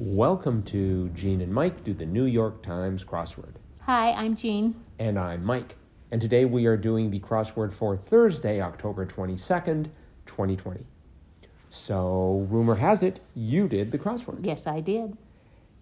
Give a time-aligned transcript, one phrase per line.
[0.00, 3.54] Welcome to Gene and Mike do the New York Times crossword.
[3.80, 4.76] Hi, I'm Jean.
[5.00, 5.74] And I'm Mike.
[6.12, 9.86] And today we are doing the crossword for Thursday, October 22nd,
[10.26, 10.86] 2020.
[11.70, 14.46] So, rumor has it, you did the crossword.
[14.46, 15.16] Yes, I did.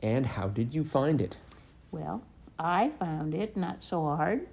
[0.00, 1.38] And how did you find it?
[1.90, 2.22] Well,
[2.58, 4.46] I found it not so hard,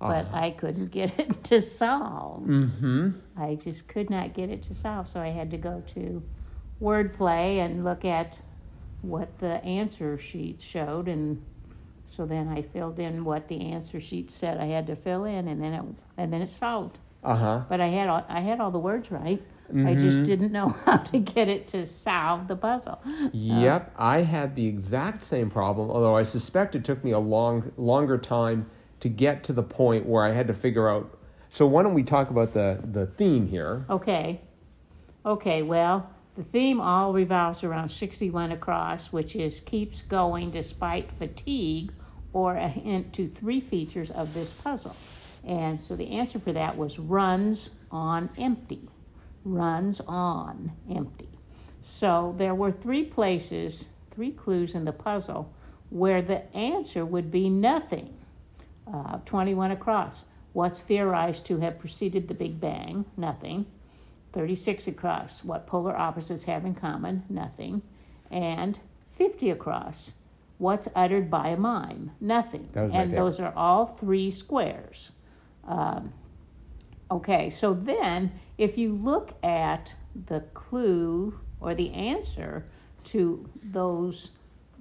[0.00, 0.36] but Uh-huh.
[0.38, 2.42] I couldn't get it to solve.
[2.42, 3.10] Mm-hmm.
[3.36, 6.20] I just could not get it to solve, so I had to go to
[6.82, 8.36] Wordplay and look at
[9.02, 11.44] what the answer sheet showed, and
[12.08, 15.48] so then I filled in what the answer sheet said I had to fill in,
[15.48, 15.84] and then it
[16.16, 16.98] and then it solved.
[17.24, 17.62] Uh-huh.
[17.68, 19.42] But I had all, I had all the words right.
[19.74, 23.00] I just didn't know how to get it to solve the puzzle.
[23.32, 27.72] Yep, I had the exact same problem, although I suspect it took me a long
[27.76, 28.68] longer time
[29.00, 31.18] to get to the point where I had to figure out.
[31.48, 33.84] So why don't we talk about the the theme here?
[33.88, 34.40] Okay.
[35.24, 41.92] Okay, well, the theme all revolves around 61 across, which is keeps going despite fatigue,
[42.32, 44.96] or a hint to three features of this puzzle.
[45.44, 48.88] And so the answer for that was runs on empty.
[49.44, 51.28] Runs on empty.
[51.82, 55.52] So there were three places, three clues in the puzzle
[55.90, 58.14] where the answer would be nothing.
[58.92, 60.24] Uh, 21 across.
[60.54, 63.04] What's theorized to have preceded the Big Bang?
[63.16, 63.66] Nothing.
[64.32, 65.44] 36 across.
[65.44, 67.24] What polar opposites have in common?
[67.28, 67.82] Nothing.
[68.30, 68.78] And
[69.16, 70.12] 50 across.
[70.58, 72.12] What's uttered by a mime?
[72.20, 72.68] Nothing.
[72.74, 75.10] And those are all three squares.
[75.66, 76.12] Um,
[77.10, 79.94] okay, so then if you look at
[80.26, 82.66] the clue or the answer
[83.04, 84.32] to those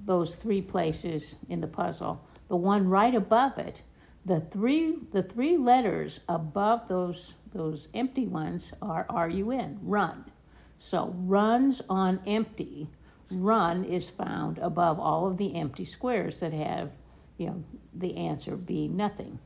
[0.03, 3.83] those three places in the puzzle, the one right above it,
[4.25, 10.25] the three the three letters above those those empty ones are run run.
[10.79, 12.89] So runs on empty.
[13.29, 16.91] Run is found above all of the empty squares that have,
[17.37, 19.39] you know, the answer being nothing.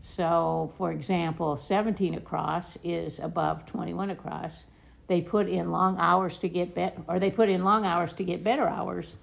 [0.00, 4.66] So, for example, 17 across is above 21 across.
[5.08, 8.24] They put in long hours to get better, or they put in long hours to
[8.24, 9.16] get better hours,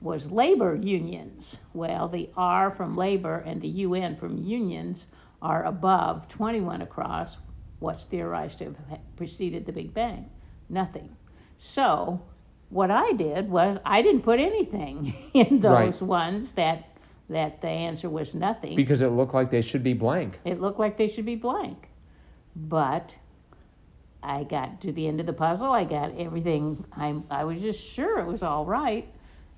[0.00, 1.58] was labor unions.
[1.74, 5.06] Well, the R from labor and the UN from unions
[5.42, 7.38] are above 21 across.
[7.80, 10.30] What's theorized to have preceded the Big Bang?
[10.68, 11.16] Nothing.
[11.58, 12.22] So,
[12.68, 16.02] what I did was I didn't put anything in those Right.
[16.02, 16.86] ones that
[17.28, 18.74] that the answer was nothing.
[18.74, 20.40] Because it looked like they should be blank.
[20.44, 21.88] It looked like they should be blank.
[22.56, 23.14] But
[24.20, 25.70] I got to the end of the puzzle.
[25.70, 26.84] I got everything.
[26.92, 29.06] I, I was just sure it was all right,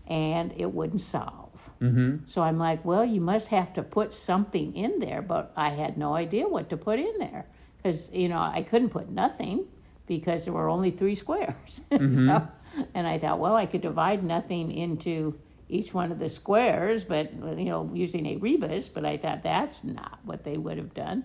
[0.07, 1.71] and it wouldn't solve.
[1.81, 2.27] Mm-hmm.
[2.27, 5.97] So I'm like, well, you must have to put something in there, but I had
[5.97, 7.47] no idea what to put in there
[7.77, 9.67] because you know I couldn't put nothing
[10.07, 11.83] because there were only three squares.
[11.91, 12.49] so,
[12.95, 17.33] and I thought, well, I could divide nothing into each one of the squares, but
[17.59, 18.89] you know, using a rebus.
[18.89, 21.25] But I thought that's not what they would have done.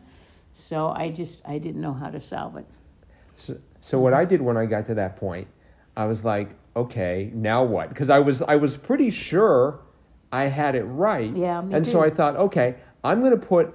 [0.56, 2.66] So I just I didn't know how to solve it.
[3.38, 5.48] So, so what I did when I got to that point,
[5.96, 7.90] I was like, okay, now what?
[7.90, 9.82] Because I was I was pretty sure
[10.32, 11.36] I had it right.
[11.36, 12.04] Yeah, me and so.
[12.04, 13.74] I thought, okay, I'm going to put.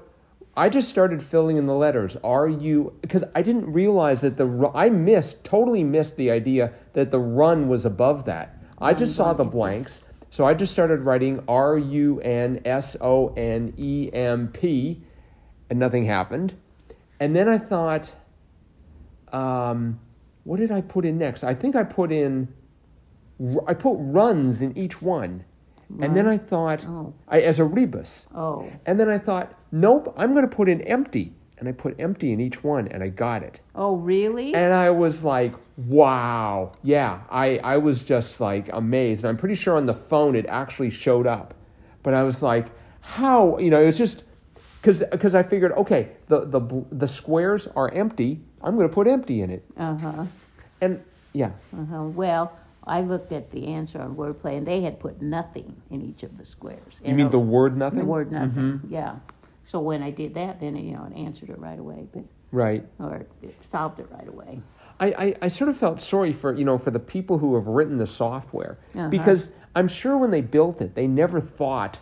[0.56, 2.16] I just started filling in the letters.
[2.22, 2.94] Are you?
[3.00, 7.68] Because I didn't realize that the I missed totally missed the idea that the run
[7.68, 8.58] was above that.
[8.78, 13.32] I just saw the blanks, so I just started writing R U N S O
[13.34, 15.02] N E M P,
[15.70, 16.54] and nothing happened.
[17.20, 18.10] And then I thought,
[19.32, 20.00] um,
[20.42, 21.44] what did I put in next?
[21.44, 22.52] I think I put in,
[23.66, 25.44] I put runs in each one,
[26.00, 27.12] and then I thought, Oh.
[27.28, 30.80] I, as a rebus, Oh, and then I thought, nope, I'm going to put in
[30.82, 34.54] empty, and I put empty in each one, and I got it, oh, really?
[34.54, 39.54] and I was like, wow, yeah, I I was just like amazed, and I'm pretty
[39.56, 41.54] sure on the phone it actually showed up,
[42.02, 42.66] but I was like,
[43.00, 44.24] how, you know, it was just.
[44.82, 46.60] Because I figured okay the the
[46.90, 48.40] the squares are empty.
[48.60, 49.64] I'm going to put empty in it.
[49.76, 50.24] Uh huh.
[50.80, 51.00] and
[51.34, 52.02] yeah, Uh-huh.
[52.02, 52.50] Well,
[52.84, 56.36] I looked at the answer on wordplay, and they had put nothing in each of
[56.38, 57.00] the squares.
[57.04, 58.00] you mean the word nothing?
[58.00, 58.80] the word nothing?
[58.88, 59.16] Yeah.
[59.66, 62.84] So when I did that, then you know it answered it right away, but Right.
[62.98, 64.60] or it solved it right away.
[65.00, 67.66] I, I, I sort of felt sorry for you know for the people who have
[67.66, 69.08] written the software Uh-huh.
[69.08, 71.98] because I'm sure when they built it they never thought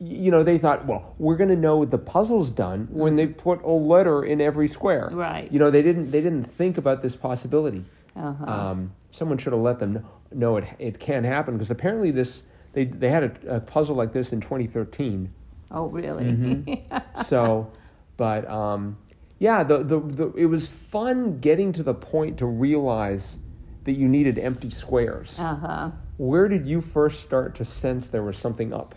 [0.00, 3.62] you know they thought well we're going to know the puzzle's done when they put
[3.62, 5.50] a letter in every square Right.
[5.52, 7.84] you know they didn't they didn't think about this possibility
[8.16, 8.44] Uh-huh.
[8.44, 12.84] um, someone should have let them know it it can happen because apparently this they
[12.84, 15.32] they had a, a puzzle like this in 2013
[15.70, 16.24] oh, really?
[16.24, 17.22] Mm-hmm.
[17.24, 17.70] so
[18.16, 18.98] but um,
[19.38, 23.38] yeah the, the, the it was fun getting to the point to realize
[23.84, 25.90] that you needed empty squares uh huh.
[26.16, 28.96] where did you first start to sense there was something up?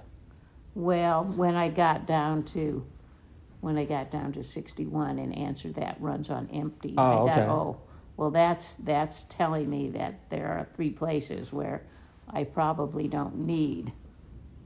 [0.73, 2.85] Well, when I got down to
[3.61, 7.39] when I got down to 61 and answered that runs on empty, Oh, I thought,
[7.39, 7.49] okay.
[7.49, 7.81] oh,
[8.17, 11.83] well, that's that's telling me that there are three places where
[12.27, 13.93] I probably don't need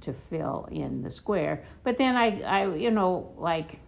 [0.02, 1.64] to fill in the square.
[1.84, 3.80] But then I, I you know, like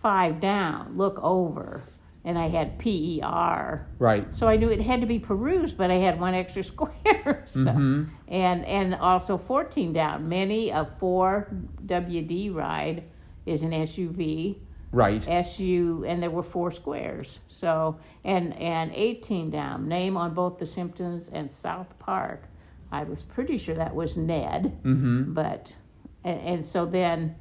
[0.00, 1.82] five down, look over,
[2.24, 3.86] and I had PER.
[3.98, 4.34] Right.
[4.34, 7.42] So I knew it had to be perused, but I had one extra square.
[7.46, 8.04] so, Mm-hmm.
[8.28, 10.28] And and also 14 down.
[10.28, 11.48] Many a 4
[11.84, 13.02] WD ride
[13.44, 14.58] is an SUV.
[14.92, 15.26] Right.
[15.28, 17.38] SU and there were four squares.
[17.48, 19.88] So and and 18 down.
[19.88, 22.44] Name on both the Simpsons and South Park.
[22.92, 24.78] I was pretty sure that was Ned.
[24.82, 25.32] Mm-hmm.
[25.32, 25.76] But
[26.24, 27.36] and, and so then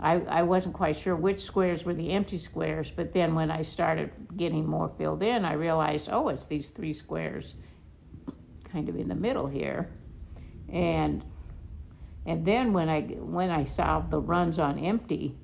[0.00, 3.62] I, I wasn't quite sure which squares were the empty squares, but then when I
[3.62, 7.54] started getting more filled in, I realized, oh, it's these three squares
[8.72, 9.88] kind of in the middle here.
[10.68, 11.24] And
[12.26, 15.36] and then when I when I solved the runs on empty,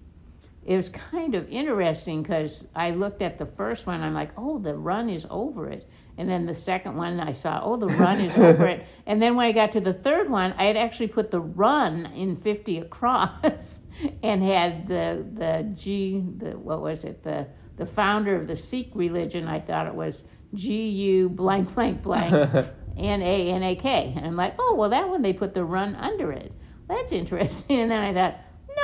[0.71, 4.61] it was kind of interesting because I looked at the first one, I'm like, oh,
[4.61, 5.91] the run is over it.
[6.17, 8.87] And then the second one, I saw, oh, the run is over it.
[9.05, 12.07] And then when I got to the third one, I had actually put the run
[12.15, 13.81] in 50 across
[14.23, 18.93] and had the, the G, the, what was it, the, the founder of the Sikh
[18.95, 20.23] religion, I thought it was
[20.55, 22.33] G U blank, blank, blank,
[22.97, 24.15] N A N A K.
[24.17, 26.53] And I'm like, oh, well, that one they put the run under it.
[26.89, 27.81] That's interesting.
[27.81, 28.39] And then I thought,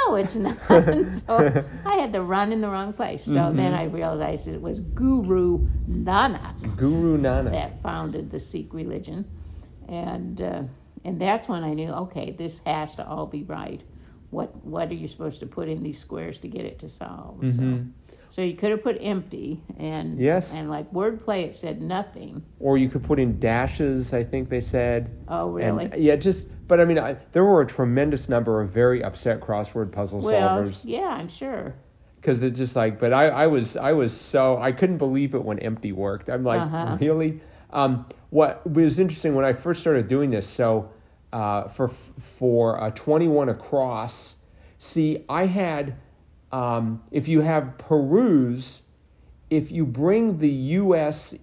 [0.06, 0.56] no, it's not.
[1.26, 3.24] so I had the run in the wrong place.
[3.24, 7.50] So then I realized it was Guru Nanak Guru Nanak.
[7.52, 9.24] that founded the Sikh religion,
[9.88, 10.62] and uh,
[11.04, 13.82] and that's when I knew, okay, this has to all be right.
[14.30, 17.38] What what are you supposed to put in these squares to get it to solve?
[17.52, 17.62] So,
[18.36, 20.52] so you could have put empty and Yes.
[20.52, 22.42] and like wordplay, it said nothing.
[22.60, 25.10] Or you could put in dashes, I think they said.
[25.26, 25.86] Oh, really?
[25.86, 29.40] And, yeah, just, but I mean, I, there were a tremendous number of very upset
[29.40, 30.82] crossword puzzle well, solvers.
[30.84, 31.74] yeah, I'm sure.
[32.20, 35.42] because it just like but I, I was i was so i couldn't believe it
[35.42, 36.98] when empty worked i'm like Uh-huh.
[37.00, 37.40] really
[37.70, 40.90] um, what was interesting when i first started doing this so
[41.32, 44.34] uh, for for uh, 21 across
[44.78, 45.94] see i had
[46.52, 48.82] um, if you have peruse
[49.48, 51.34] if you bring the use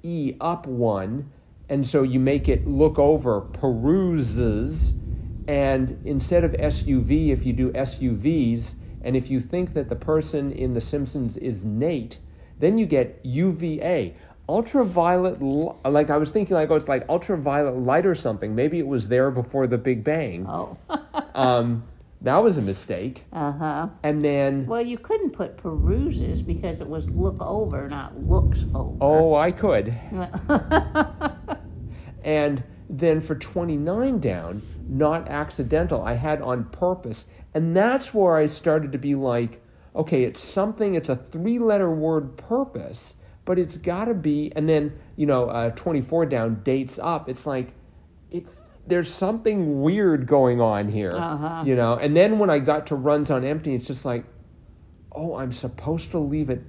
[0.41, 1.31] up one
[1.69, 4.93] and so you make it look over peruses
[5.47, 10.51] and instead of suv if you do suvs and if you think that the person
[10.51, 12.17] in the simpsons is nate
[12.59, 14.11] then you get uva
[14.49, 15.39] ultraviolet
[15.85, 18.55] like i was thinking like oh it's like ultraviolet light or something.
[18.55, 20.45] Maybe it was there before the big bang.
[20.47, 20.77] Oh,
[21.35, 21.83] um,
[22.23, 23.87] that was a mistake uh huh.
[24.03, 28.97] and then Well, you couldn't put peruses because it was look over, not looks over.
[29.01, 29.93] oh i could
[32.23, 37.25] And then for 29 down, not accidental, I had on purpose.
[37.53, 39.61] And that's where I started to be like,
[39.95, 43.13] okay, it's something, it's a three letter word purpose,
[43.45, 47.27] but it's got to be, and then, you know, uh, 24 down, dates up.
[47.29, 47.73] It's like,
[48.31, 48.45] it,
[48.87, 51.63] there's something weird going on here, Uh-huh.
[51.65, 51.95] you know?
[51.95, 54.25] And then when I got to runs on empty, it's just like,
[55.11, 56.61] oh, I'm supposed to leave it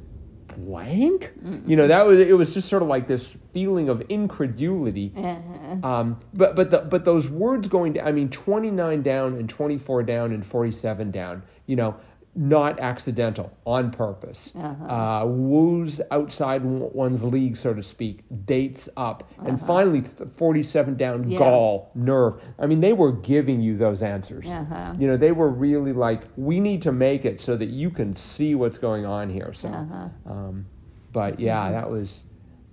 [0.55, 1.32] blank?
[1.66, 5.12] You know, that was, it was just sort of like this feeling of incredulity.
[5.16, 5.87] Uh-huh.
[5.88, 8.06] Um, but but the, but those words going down.
[8.06, 11.42] I mean, twenty nine down and twenty four down and forty seven down.
[11.66, 11.97] You know,
[12.37, 14.53] not accidental, on purpose.
[14.57, 14.85] Uh-huh.
[14.85, 18.25] Uh, woos outside one's league, so to speak.
[18.45, 21.21] Dates up, and finally th- forty seven down.
[21.21, 21.31] Uh-huh.
[21.31, 21.38] Yeah.
[21.38, 22.43] Gall, nerve.
[22.59, 24.47] I mean, they were giving you those answers.
[24.47, 24.95] Uh-huh.
[24.99, 28.17] You know, they were really like, we need to make it so that you can
[28.17, 29.53] see what's going on here.
[29.53, 29.69] So.
[29.69, 30.09] Uh-huh.
[30.26, 30.67] Um,
[31.12, 32.25] but yeah, that was.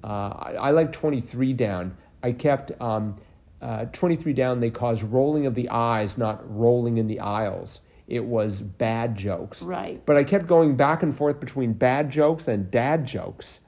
[0.03, 1.95] Uh, I, I like 23 down.
[2.23, 3.17] I kept um,
[3.61, 4.59] uh, 23 down.
[4.59, 7.81] They caused rolling of the eyes, not rolling in the aisles.
[8.07, 9.61] It was bad jokes.
[9.61, 10.03] Right.
[10.05, 13.61] But I kept going back and forth between bad jokes and dad jokes.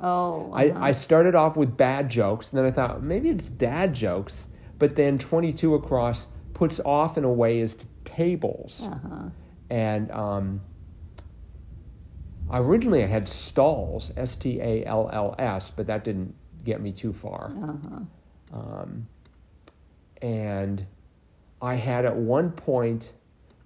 [0.00, 0.52] Oh.
[0.52, 0.78] uh-huh.
[0.80, 4.48] I, I started off with bad jokes, and then I thought maybe it's dad jokes.
[4.78, 8.82] But then 22 across puts off in a way as to tables.
[8.84, 9.28] Uh-huh.
[9.70, 10.60] And um,
[12.50, 16.92] originally I had stalls, S T A L L S, but that didn't get me
[16.92, 17.52] too far.
[17.62, 18.58] Uh-huh.
[18.58, 19.06] Um,
[20.20, 20.86] and
[21.60, 23.12] I had at one point,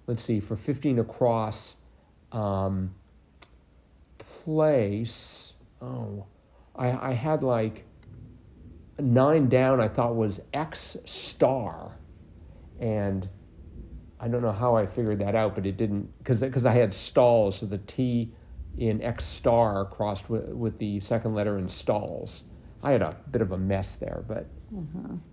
[0.07, 1.75] let's see, for 15 across,
[2.31, 2.95] um,
[4.17, 6.25] place, oh,
[6.75, 7.85] I, I had like
[8.99, 11.97] nine down, I thought was X star.
[12.79, 13.27] And
[14.19, 17.59] I don't know how I figured that out, but it didn't, because I had stalls,
[17.59, 18.31] so the T
[18.77, 22.43] in X star crossed with, with the second letter in stalls.
[22.83, 24.47] I had a bit of a mess there, but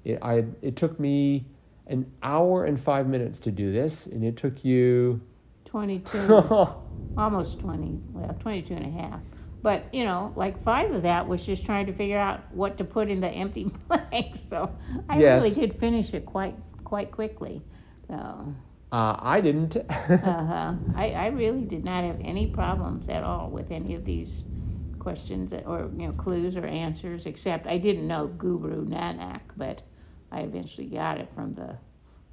[0.05, 1.47] it, I, it took me
[1.87, 5.21] an hour and five minutes to do this, and it took you.
[5.67, 6.47] 22,
[7.17, 9.21] almost 20, well, 22 and a half.
[9.63, 12.85] But, you know, like five of that was just trying to figure out what to
[12.85, 14.41] put in the empty blanks.
[14.49, 14.71] So
[15.09, 15.43] I Yes.
[15.43, 17.63] really did finish it quite quite quickly.
[18.09, 18.55] So,
[18.93, 19.77] Uh, I didn't.
[20.23, 20.75] uh-huh.
[20.95, 24.45] I, I really did not have any problems at all with any of these
[24.99, 29.83] questions or, you know, clues or answers, except I didn't know Guru Nanak, but
[30.33, 31.77] I eventually got it from the,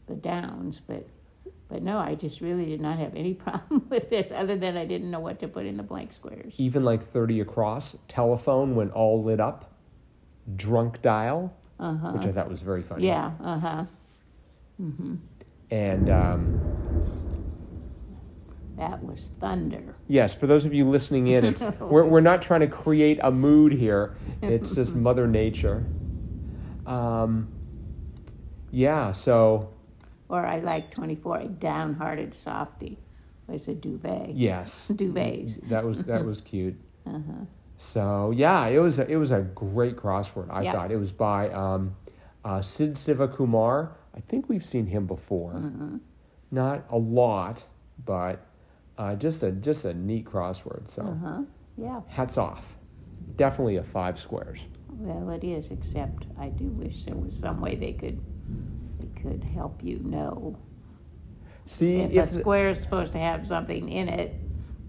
[0.08, 0.80] the Downs.
[0.86, 1.08] But,
[1.70, 4.86] but no, I just really did not have any problem with this, other than I
[4.86, 6.54] didn't know what to put in the blank squares.
[6.58, 9.72] Even like 30 across, telephone when all lit up,
[10.56, 12.12] drunk dial, Uh-huh.
[12.14, 13.06] which I thought was very funny.
[13.08, 13.86] Yeah, uh-huh.
[15.70, 16.60] And um,
[18.78, 19.96] That was thunder.
[20.08, 23.30] yes, for those of you listening in, it's, we're, we're not trying to create a
[23.32, 25.86] mood here, it's just Mother Nature.
[26.88, 27.48] Um,
[28.72, 29.70] yeah, so
[30.30, 32.98] Or I like 24, a downhearted softy.
[33.50, 34.30] It's a duvet.
[34.36, 34.86] yes.
[34.90, 35.60] Duvets.
[35.70, 36.76] That was that was cute.
[37.06, 37.46] Uh-huh.
[37.78, 40.48] So yeah, it was a, it was a great crossword.
[40.50, 40.72] I Yeah.
[40.72, 41.96] thought it was by um,
[42.46, 43.90] uh, Sid Sivakumar.
[44.16, 45.98] I think we've seen him before, Mm-hmm.
[46.52, 47.64] not a lot,
[48.06, 48.46] but
[48.98, 50.90] uh, just a just a neat crossword.
[50.90, 51.42] So Uh-huh.
[51.78, 52.02] Yeah.
[52.08, 52.78] hats off.
[53.36, 54.60] Definitely a five squares.
[54.90, 58.20] Well, it is, except I do wish there was some way they could
[59.00, 60.58] they could help you know
[61.68, 64.36] See if, if a square is supposed to have something in it,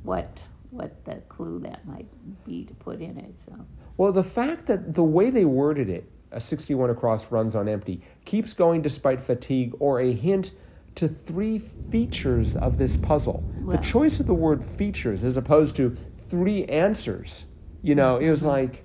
[0.03, 0.39] what
[0.71, 2.07] what the clue that might
[2.45, 3.39] be to put in it.
[3.41, 3.55] So
[3.99, 8.01] well the fact that the way they worded it, a sixty-one across runs on empty,
[8.25, 10.53] keeps going despite fatigue, or a hint
[10.95, 13.45] to three features of this puzzle.
[13.61, 15.97] Well- the choice of the word features as opposed to
[16.29, 17.45] three answers.
[17.83, 18.31] You know, it Mm-hmm.
[18.31, 18.85] was like,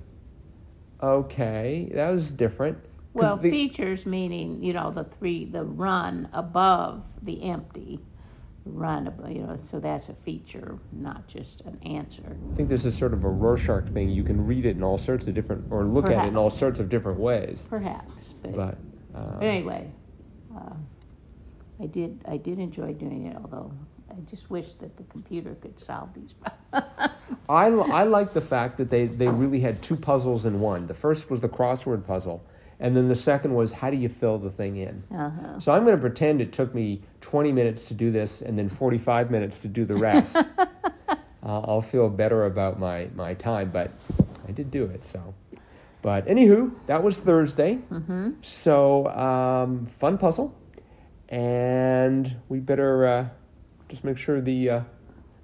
[1.01, 2.77] okay, that was different.
[3.17, 7.99] Well, the- features meaning you know the three the run above the empty
[8.65, 12.83] run ab- you know so that's a feature not just an answer I think this
[12.85, 14.09] is sort of a Rorschach thing.
[14.09, 16.49] You can read it in all sorts of different, or look at it in all
[16.49, 17.65] sorts of different ways.
[17.69, 18.77] perhaps but, But
[19.15, 19.89] uh, but anyway
[20.55, 20.73] uh,
[21.81, 23.71] i did i did enjoy doing it although
[24.11, 27.13] i just wish that the computer could solve these problems
[27.49, 30.87] I, I like the fact that they, they really had two puzzles in one.
[30.87, 32.43] The first was the crossword puzzle,
[32.79, 35.03] and then the second was how do you fill the thing in.
[35.15, 35.59] uh-huh.
[35.59, 38.69] So I'm going to pretend it took me 20 minutes to do this and then
[38.69, 40.35] 45 minutes to do the rest.
[40.57, 43.91] uh, I'll feel better about my, my time, but
[44.47, 45.03] I did do it.
[45.05, 45.33] So,
[46.01, 47.79] but anywho, that was Thursday.
[47.91, 48.31] mm-hmm.
[48.41, 50.55] So um, fun puzzle,
[51.29, 53.27] and we better uh,
[53.89, 54.81] just make sure the uh,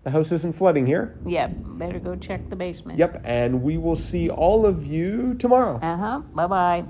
[0.03, 1.17] the house isn't flooding here.
[1.25, 5.77] yeah better go check the basement Yep, and we will see all of you tomorrow.
[5.81, 6.83] uh-huh bye-bye